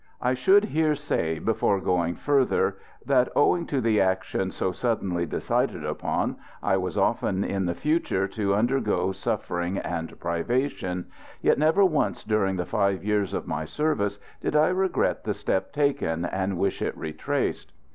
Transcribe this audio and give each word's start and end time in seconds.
I 0.19 0.33
should 0.33 0.63
here 0.65 0.95
say, 0.95 1.37
before 1.37 1.79
going 1.79 2.15
further, 2.15 2.77
that 3.05 3.29
owing 3.35 3.67
to 3.67 3.79
the 3.79 4.01
action 4.01 4.49
so 4.49 4.71
suddenly 4.71 5.27
decided 5.27 5.85
upon, 5.85 6.37
I 6.63 6.77
was 6.77 6.97
often 6.97 7.43
in 7.43 7.67
the 7.67 7.75
future 7.75 8.27
to 8.29 8.55
undergo 8.55 9.11
suffering 9.11 9.77
and 9.77 10.19
privation; 10.19 11.05
yet 11.43 11.59
never 11.59 11.85
once 11.85 12.23
during 12.23 12.55
the 12.55 12.65
five 12.65 13.03
years 13.03 13.31
of 13.35 13.45
my 13.45 13.65
service 13.65 14.17
did 14.41 14.55
I 14.55 14.69
regret 14.69 15.23
the 15.23 15.35
step 15.35 15.71
taken 15.71 16.25
and 16.25 16.57
wish 16.57 16.81
it 16.81 16.97
retraced. 16.97 17.71